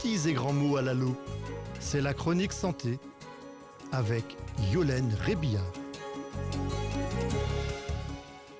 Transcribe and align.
petits 0.00 0.28
et 0.30 0.32
grands 0.32 0.54
mots 0.54 0.76
à 0.76 0.82
l'alo. 0.82 1.14
C'est 1.78 2.00
la 2.00 2.14
chronique 2.14 2.54
santé 2.54 2.98
avec 3.92 4.24
Yolène 4.72 5.12
Rébillard. 5.14 5.72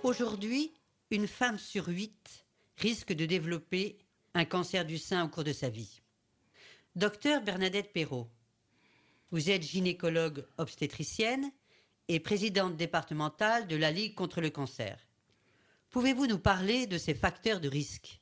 Aujourd'hui, 0.02 0.74
une 1.10 1.26
femme 1.26 1.58
sur 1.58 1.88
huit 1.88 2.44
risque 2.76 3.14
de 3.14 3.24
développer 3.24 3.98
un 4.34 4.44
cancer 4.44 4.84
du 4.84 4.98
sein 4.98 5.24
au 5.24 5.28
cours 5.28 5.44
de 5.44 5.54
sa 5.54 5.70
vie. 5.70 6.02
Docteur 6.94 7.42
Bernadette 7.42 7.92
Perrault, 7.92 8.28
vous 9.30 9.48
êtes 9.48 9.62
gynécologue 9.62 10.44
obstétricienne 10.58 11.50
et 12.08 12.20
présidente 12.20 12.76
départementale 12.76 13.66
de 13.66 13.76
la 13.76 13.90
Ligue 13.90 14.14
contre 14.14 14.42
le 14.42 14.50
cancer. 14.50 14.98
Pouvez-vous 15.88 16.26
nous 16.26 16.38
parler 16.38 16.86
de 16.86 16.98
ces 16.98 17.14
facteurs 17.14 17.60
de 17.60 17.68
risque? 17.68 18.20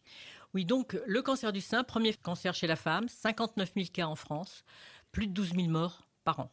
Oui, 0.59 0.64
donc 0.64 0.98
le 1.06 1.22
cancer 1.22 1.52
du 1.52 1.61
sein, 1.61 1.85
premier 1.85 2.12
cancer 2.14 2.53
chez 2.53 2.66
la 2.66 2.75
femme, 2.75 3.08
59 3.08 3.75
000 3.76 3.86
cas 3.93 4.08
en 4.08 4.16
France, 4.16 4.64
plus 5.12 5.29
de 5.29 5.32
12 5.32 5.53
000 5.54 5.68
morts 5.68 6.08
par 6.25 6.40
an. 6.40 6.50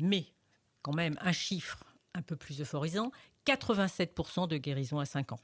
Mais, 0.00 0.32
quand 0.80 0.94
même, 0.94 1.14
un 1.20 1.32
chiffre 1.32 1.84
un 2.14 2.22
peu 2.22 2.36
plus 2.36 2.62
euphorisant, 2.62 3.12
87% 3.44 4.48
de 4.48 4.56
guérison 4.56 4.98
à 4.98 5.04
5 5.04 5.32
ans. 5.32 5.40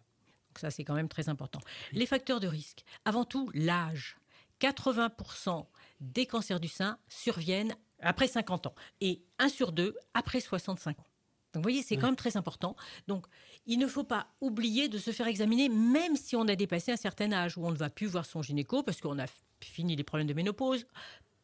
Donc 0.48 0.60
ça, 0.60 0.70
c'est 0.70 0.83
quand 0.83 0.95
même 0.95 1.10
très 1.10 1.29
important. 1.29 1.60
Les 1.93 2.07
facteurs 2.07 2.41
de 2.41 2.48
risque, 2.48 2.84
avant 3.05 3.27
tout, 3.27 3.51
l'âge. 3.52 4.16
80% 4.62 5.66
des 6.01 6.24
cancers 6.24 6.59
du 6.59 6.69
sein 6.69 6.96
surviennent 7.07 7.77
après 8.01 8.29
50 8.29 8.69
ans 8.69 8.74
et 9.02 9.27
1 9.38 9.51
sur 9.51 9.73
2 9.73 9.95
après 10.15 10.41
65 10.41 10.98
ans. 10.98 11.07
Donc 11.52 11.62
vous 11.62 11.62
voyez, 11.62 11.83
c'est 11.83 11.97
quand 11.97 12.06
même 12.06 12.16
très 12.16 12.37
important. 12.37 12.77
Donc 13.09 13.27
il 13.66 13.79
ne 13.79 13.87
faut 13.87 14.05
pas 14.05 14.29
oublier 14.41 14.88
de 14.88 14.98
se 14.98 15.10
faire 15.10 15.27
examiner 15.27 15.69
même 15.69 16.16
si 16.16 16.34
on 16.37 16.48
a 16.48 16.56
dépassé 16.56 16.93
un 16.93 16.97
certain 16.97 17.33
âge 17.33 17.59
où 17.59 17.66
on 17.66 17.70
ne 17.70 17.77
va 17.77 17.91
plus 17.91 18.06
voir 18.06 18.24
son 18.24 18.43
gynéco 18.43 18.83
parce 18.83 19.01
qu'on 19.01 19.19
a 19.19 19.27
fini 19.60 19.96
les 19.96 20.05
problèmes 20.05 20.27
de 20.27 20.34
ménopause, 20.34 20.87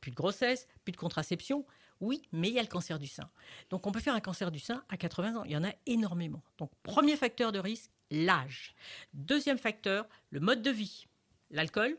plus 0.00 0.10
de 0.10 0.16
grossesse, 0.16 0.66
plus 0.84 0.92
de 0.92 0.96
contraception. 0.96 1.66
Oui, 2.00 2.22
mais 2.33 2.48
il 2.48 2.55
y 2.55 2.58
a 2.58 2.62
le 2.62 2.68
cancer 2.68 2.98
du 2.98 3.08
sein. 3.08 3.28
Donc 3.70 3.86
on 3.86 3.92
peut 3.92 4.00
faire 4.00 4.14
un 4.14 4.20
cancer 4.20 4.50
du 4.50 4.60
sein 4.60 4.84
à 4.88 4.96
80 4.96 5.36
ans. 5.36 5.44
Il 5.44 5.50
y 5.50 5.56
en 5.56 5.64
a 5.64 5.72
énormément. 5.86 6.42
Donc 6.56 6.70
premier 6.83 7.16
facteur 7.16 7.52
de 7.52 7.58
risque, 7.58 7.90
l'âge. 8.11 8.74
Deuxième 9.14 9.58
facteur, 9.58 10.06
le 10.30 10.40
mode 10.40 10.62
de 10.62 10.70
vie. 10.70 11.06
L'alcool, 11.50 11.98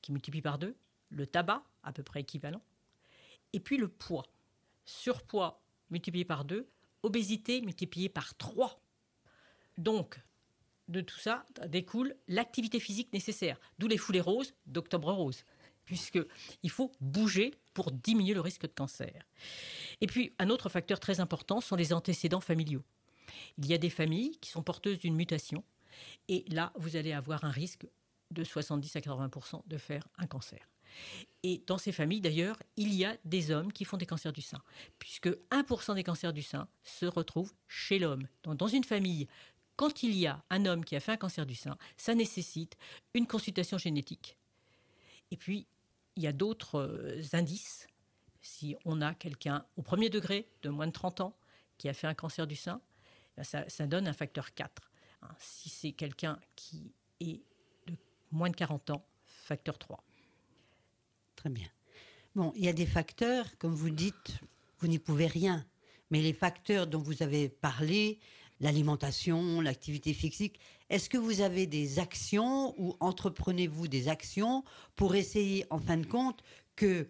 qui 0.00 0.12
multiplie 0.12 0.42
par 0.42 0.58
deux. 0.58 0.76
Le 1.10 1.26
tabac, 1.26 1.62
à 1.82 1.92
peu 1.92 2.02
près 2.02 2.20
équivalent. 2.20 2.62
Et 3.52 3.60
puis 3.60 3.76
le 3.76 3.88
poids. 3.88 4.26
Surpoids 4.84 5.60
multiplié 5.90 6.24
par 6.24 6.44
deux. 6.44 6.68
Obésité 7.02 7.60
multipliée 7.60 8.08
par 8.08 8.36
trois. 8.36 8.80
Donc, 9.78 10.20
de 10.88 11.00
tout 11.00 11.18
ça 11.18 11.46
découle 11.68 12.16
l'activité 12.28 12.80
physique 12.80 13.12
nécessaire. 13.12 13.60
D'où 13.78 13.86
les 13.86 13.96
foulées 13.96 14.20
roses 14.20 14.54
d'Octobre 14.66 15.12
Rose 15.12 15.44
puisqu'il 15.90 16.70
faut 16.70 16.92
bouger 17.00 17.52
pour 17.74 17.90
diminuer 17.90 18.32
le 18.32 18.40
risque 18.40 18.62
de 18.62 18.72
cancer. 18.72 19.26
Et 20.00 20.06
puis, 20.06 20.32
un 20.38 20.48
autre 20.48 20.68
facteur 20.68 21.00
très 21.00 21.18
important 21.18 21.60
sont 21.60 21.74
les 21.74 21.92
antécédents 21.92 22.40
familiaux. 22.40 22.84
Il 23.58 23.66
y 23.66 23.74
a 23.74 23.78
des 23.78 23.90
familles 23.90 24.38
qui 24.40 24.50
sont 24.50 24.62
porteuses 24.62 25.00
d'une 25.00 25.16
mutation, 25.16 25.64
et 26.28 26.44
là, 26.48 26.72
vous 26.76 26.94
allez 26.94 27.12
avoir 27.12 27.42
un 27.42 27.50
risque 27.50 27.88
de 28.30 28.44
70 28.44 28.94
à 28.94 29.00
80% 29.00 29.62
de 29.66 29.76
faire 29.78 30.06
un 30.16 30.28
cancer. 30.28 30.60
Et 31.42 31.62
dans 31.66 31.78
ces 31.78 31.92
familles, 31.92 32.20
d'ailleurs, 32.20 32.58
il 32.76 32.92
y 32.94 33.04
a 33.04 33.16
des 33.24 33.50
hommes 33.50 33.72
qui 33.72 33.84
font 33.84 33.96
des 33.96 34.06
cancers 34.06 34.32
du 34.32 34.42
sein, 34.42 34.62
puisque 34.98 35.28
1% 35.50 35.94
des 35.94 36.04
cancers 36.04 36.32
du 36.32 36.42
sein 36.42 36.68
se 36.84 37.06
retrouvent 37.06 37.52
chez 37.66 37.98
l'homme. 37.98 38.26
Donc, 38.42 38.58
dans 38.58 38.68
une 38.68 38.84
famille, 38.84 39.26
quand 39.76 40.02
il 40.02 40.14
y 40.14 40.26
a 40.26 40.44
un 40.50 40.66
homme 40.66 40.84
qui 40.84 40.96
a 40.96 41.00
fait 41.00 41.12
un 41.12 41.16
cancer 41.16 41.46
du 41.46 41.54
sein, 41.54 41.78
ça 41.96 42.14
nécessite 42.14 42.76
une 43.14 43.26
consultation 43.26 43.78
génétique. 43.78 44.36
Et 45.30 45.36
puis, 45.36 45.66
il 46.16 46.22
y 46.22 46.26
a 46.26 46.32
d'autres 46.32 46.78
euh, 46.78 47.22
indices. 47.32 47.86
Si 48.42 48.76
on 48.84 49.00
a 49.00 49.14
quelqu'un 49.14 49.64
au 49.76 49.82
premier 49.82 50.10
degré 50.10 50.46
de 50.62 50.68
moins 50.68 50.86
de 50.86 50.92
30 50.92 51.20
ans 51.22 51.36
qui 51.78 51.88
a 51.88 51.94
fait 51.94 52.06
un 52.06 52.14
cancer 52.14 52.46
du 52.46 52.56
sein, 52.56 52.82
ben 53.36 53.44
ça, 53.44 53.86
donne 53.86 54.06
un 54.06 54.12
facteur 54.12 54.52
4. 54.52 54.90
Hein, 55.22 55.28
si 55.38 55.70
c'est 55.70 55.92
quelqu'un 55.92 56.38
qui 56.56 56.92
est 57.20 57.40
de 57.86 57.96
moins 58.30 58.50
de 58.50 58.56
40 58.56 58.90
ans, 58.90 59.06
facteur 59.24 59.78
3. 59.78 60.04
Très 61.40 61.48
bien. 61.48 61.68
Bon, 62.34 62.52
il 62.54 62.66
y 62.66 62.68
a 62.68 62.74
des 62.74 62.84
facteurs, 62.84 63.46
comme 63.56 63.74
vous 63.74 63.88
dites, 63.88 64.40
vous 64.78 64.88
n'y 64.88 64.98
pouvez 64.98 65.26
rien. 65.26 65.64
Mais 66.10 66.20
les 66.20 66.34
facteurs 66.34 66.86
dont 66.86 66.98
vous 66.98 67.22
avez 67.22 67.48
parlé, 67.48 68.18
l'alimentation, 68.60 69.62
l'activité 69.62 70.12
physique. 70.12 70.60
Est-ce 70.90 71.08
que 71.08 71.16
vous 71.16 71.40
avez 71.40 71.66
des 71.66 71.98
actions 71.98 72.74
ou 72.76 72.94
entreprenez-vous 73.00 73.88
des 73.88 74.08
actions 74.08 74.64
pour 74.96 75.14
essayer, 75.14 75.64
en 75.70 75.78
fin 75.78 75.96
de 75.96 76.04
compte, 76.04 76.42
que 76.76 77.08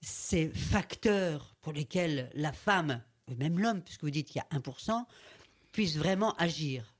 ces 0.00 0.48
facteurs 0.48 1.54
pour 1.60 1.72
lesquels 1.72 2.30
la 2.34 2.52
femme, 2.52 3.00
ou 3.30 3.36
même 3.36 3.60
l'homme, 3.60 3.80
puisque 3.80 4.02
vous 4.02 4.10
dites 4.10 4.26
qu'il 4.26 4.42
y 4.42 4.56
a 4.56 4.58
1%, 4.58 5.04
puissent 5.70 5.98
vraiment 5.98 6.34
agir? 6.34 6.96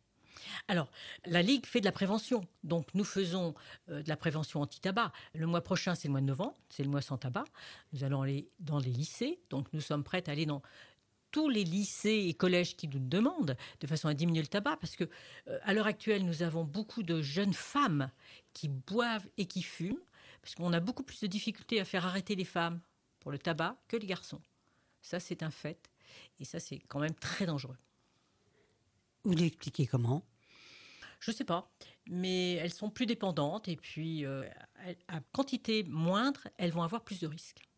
Alors, 0.69 0.91
la 1.27 1.43
Ligue 1.43 1.67
fait 1.67 1.81
de 1.81 1.85
la 1.85 1.93
prévention. 1.93 2.47
Donc, 2.65 2.87
nous 2.95 3.05
faisons 3.05 3.55
euh, 3.89 4.03
de 4.03 4.09
la 4.09 4.17
prévention 4.17 4.61
anti-tabac. 4.61 5.13
Le 5.35 5.47
mois 5.47 5.63
prochain, 5.63 5.95
c'est 5.95 6.09
le 6.09 6.13
mois 6.13 6.21
de 6.21 6.27
novembre, 6.27 6.57
c'est 6.69 6.83
le 6.83 6.91
mois 6.91 7.03
sans 7.03 7.19
tabac. 7.19 7.45
Nous 7.93 8.05
allons 8.05 8.23
aller 8.23 8.49
dans 8.61 8.79
les 8.79 8.91
lycées. 8.91 9.39
Donc, 9.51 9.73
nous 9.73 9.81
sommes 9.81 10.05
prêts 10.05 10.25
à 10.29 10.33
aller 10.33 10.47
dans 10.47 10.63
tous 11.31 11.49
les 11.49 11.65
lycées 11.65 12.27
et 12.29 12.35
collèges 12.35 12.77
qui 12.77 12.89
nous 12.89 12.99
demandent 12.99 13.57
de 13.81 13.87
façon 13.87 14.09
à 14.09 14.15
diminuer 14.15 14.41
le 14.41 14.47
tabac, 14.47 14.77
parce 14.79 14.97
que 14.97 15.05
euh, 15.49 15.59
à 15.63 15.75
l'heure 15.75 15.87
actuelle, 15.87 16.25
nous 16.25 16.43
avons 16.43 16.65
beaucoup 16.65 17.03
de 17.03 17.21
jeunes 17.21 17.53
femmes 17.53 18.11
qui 18.55 18.69
boivent 18.69 19.29
et 19.37 19.47
qui 19.47 19.63
fument, 19.63 20.01
parce 20.41 20.55
qu'on 20.55 20.73
a 20.73 20.81
beaucoup 20.81 21.03
plus 21.03 21.21
de 21.21 21.27
difficultés 21.27 21.81
à 21.81 21.85
faire 21.85 22.07
arrêter 22.07 22.35
les 22.35 22.45
femmes 22.45 22.81
pour 23.21 23.31
le 23.31 23.39
tabac 23.39 23.77
que 23.89 23.97
les 23.97 24.07
garçons. 24.07 24.41
Ça, 25.03 25.21
c'est 25.21 25.43
un 25.43 25.51
fait, 25.51 25.91
et 26.41 26.45
ça, 26.45 26.61
c'est 26.61 26.79
quand 26.89 27.01
même 27.01 27.15
très 27.15 27.47
dangereux. 27.47 27.77
Vous 29.25 29.33
l'expliquez 29.33 29.87
comment? 29.87 30.25
Je 31.21 31.31
ne 31.31 31.37
sais 31.37 31.45
pas, 31.45 31.71
mais 32.09 32.55
elles 32.55 32.73
sont 32.73 32.91
plus 32.91 33.07
dépendantes 33.07 33.69
et 33.69 33.77
puis 33.77 34.25
euh, 34.25 34.45
à 35.09 35.21
quantité 35.33 35.85
moindre, 35.85 36.49
elles 36.57 36.73
vont 36.73 36.83
avoir 36.83 37.03
plus 37.03 37.21
de 37.21 37.27
risques. 37.27 37.69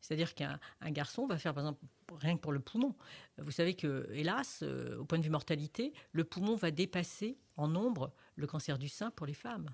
C'est-à-dire 0.00 0.34
qu'un 0.34 0.58
garçon 0.88 1.26
va 1.26 1.38
faire, 1.38 1.54
par 1.54 1.64
exemple, 1.64 1.80
rien 2.20 2.36
que 2.36 2.42
pour 2.42 2.52
le 2.52 2.60
poumon. 2.60 2.94
Vous 3.38 3.50
savez 3.50 3.74
que, 3.74 4.06
hélas, 4.12 4.60
euh, 4.62 4.98
au 4.98 5.06
point 5.06 5.16
de 5.16 5.22
vue 5.24 5.30
mortalité, 5.30 5.94
le 6.12 6.24
poumon 6.24 6.56
va 6.56 6.70
dépasser 6.70 7.38
en 7.56 7.68
nombre 7.68 8.12
le 8.36 8.46
cancer 8.46 8.76
du 8.76 8.90
sein 8.90 9.10
pour 9.12 9.26
les 9.26 9.32
femmes. 9.32 9.70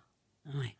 Ouais. 0.54 0.76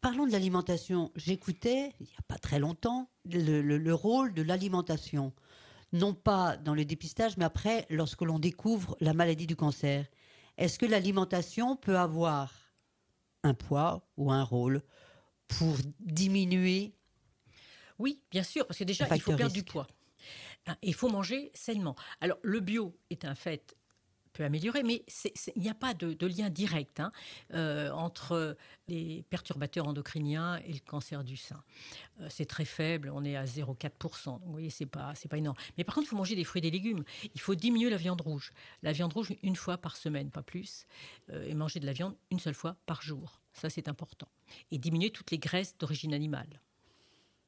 Parlons 0.00 0.26
de 0.26 0.32
l'alimentation. 0.32 1.12
J'écoutais, 1.16 1.92
il 2.00 2.06
n'y 2.06 2.14
a 2.18 2.22
pas 2.26 2.38
très 2.38 2.58
longtemps, 2.58 3.10
le, 3.26 3.92
rôle 3.92 4.32
de 4.32 4.42
l'alimentation. 4.42 5.34
Non 5.92 6.14
pas 6.14 6.56
dans 6.56 6.74
le 6.74 6.86
dépistage, 6.86 7.36
mais 7.36 7.44
après, 7.44 7.86
lorsque 7.90 8.22
l'on 8.22 8.38
découvre 8.38 8.96
la 9.00 9.12
maladie 9.12 9.46
du 9.46 9.56
cancer. 9.56 10.06
Est-ce 10.56 10.78
que 10.78 10.86
l'alimentation 10.86 11.76
peut 11.76 11.98
avoir 11.98 12.52
un 13.42 13.54
poids 13.54 14.08
ou 14.16 14.30
un 14.30 14.42
rôle 14.42 14.82
pour 15.48 15.76
diminuer? 16.00 16.94
Oui, 17.98 18.22
bien 18.30 18.42
sûr, 18.42 18.66
parce 18.66 18.78
que 18.78 18.84
déjà, 18.84 19.06
il 19.14 19.20
faut 19.20 19.36
perdre 19.36 19.54
du 19.54 19.62
poids. 19.62 19.86
Hein, 20.66 20.76
il 20.82 20.94
faut 20.94 21.08
manger 21.08 21.50
sainement. 21.54 21.94
Alors, 22.20 22.38
le 22.42 22.60
bio 22.60 22.96
est 23.10 23.24
un 23.24 23.34
fait 23.34 23.76
peut 24.34 24.44
améliorer, 24.44 24.82
mais 24.82 25.02
il 25.56 25.62
n'y 25.62 25.70
a 25.70 25.74
pas 25.74 25.94
de, 25.94 26.26
lien 26.26 26.50
direct 26.50 27.00
hein, 27.00 27.10
euh, 27.54 27.90
entre 27.92 28.56
les 28.88 29.24
perturbateurs 29.30 29.86
endocriniens 29.88 30.56
et 30.66 30.72
le 30.72 30.80
cancer 30.80 31.24
du 31.24 31.36
sein. 31.36 31.62
Euh, 32.20 32.26
c'est 32.28 32.44
très 32.44 32.64
faible, 32.64 33.10
on 33.14 33.24
est 33.24 33.36
à 33.36 33.44
0,4%. 33.44 34.24
Donc, 34.24 34.42
vous 34.44 34.52
voyez, 34.52 34.70
c'est 34.70 34.86
pas, 34.86 35.14
c'est 35.14 35.28
pas 35.28 35.38
énorme. 35.38 35.56
Mais 35.78 35.84
par 35.84 35.94
contre, 35.94 36.08
il 36.08 36.10
faut 36.10 36.16
manger 36.16 36.34
des 36.34 36.44
fruits 36.44 36.58
et 36.58 36.62
des 36.62 36.70
légumes. 36.70 37.04
Il 37.34 37.40
faut 37.40 37.54
diminuer 37.54 37.88
la 37.88 37.96
viande 37.96 38.20
rouge. 38.20 38.52
La 38.82 38.92
viande 38.92 39.12
rouge 39.12 39.32
une 39.42 39.56
fois 39.56 39.78
par 39.78 39.96
semaine, 39.96 40.30
pas 40.30 40.42
plus, 40.42 40.86
euh, 41.30 41.46
et 41.46 41.54
manger 41.54 41.80
de 41.80 41.86
la 41.86 41.92
viande 41.92 42.14
une 42.30 42.40
seule 42.40 42.54
fois 42.54 42.76
par 42.86 43.00
jour. 43.00 43.40
Ça, 43.52 43.70
c'est 43.70 43.88
important. 43.88 44.28
Et 44.72 44.78
diminuer 44.78 45.10
toutes 45.10 45.30
les 45.30 45.38
graisses 45.38 45.78
d'origine 45.78 46.12
animale. 46.12 46.60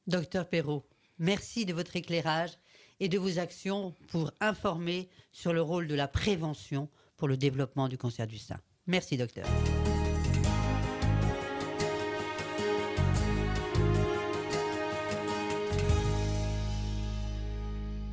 Docteur 0.07 0.47
Perrault, 0.47 0.87
merci 1.19 1.65
de 1.65 1.73
votre 1.73 1.97
éclairage 1.97 2.57
et 2.99 3.09
de 3.09 3.17
vos 3.17 3.39
actions 3.39 3.93
pour 4.09 4.31
informer 4.39 5.09
sur 5.31 5.53
le 5.53 5.61
rôle 5.61 5.87
de 5.87 5.95
la 5.95 6.07
prévention 6.07 6.89
pour 7.15 7.27
le 7.27 7.37
développement 7.37 7.87
du 7.87 7.97
cancer 7.97 8.27
du 8.27 8.37
sein. 8.37 8.59
Merci, 8.85 9.17
docteur. 9.17 9.47